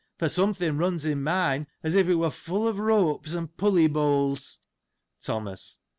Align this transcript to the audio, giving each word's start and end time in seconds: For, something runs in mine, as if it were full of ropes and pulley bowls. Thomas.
For, 0.17 0.29
something 0.29 0.77
runs 0.79 1.05
in 1.05 1.21
mine, 1.21 1.67
as 1.83 1.93
if 1.93 2.07
it 2.09 2.15
were 2.15 2.31
full 2.31 2.67
of 2.67 2.79
ropes 2.79 3.35
and 3.35 3.55
pulley 3.55 3.85
bowls. 3.85 4.59
Thomas. 5.21 5.77